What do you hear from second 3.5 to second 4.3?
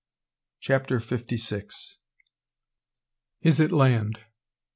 IT LAND?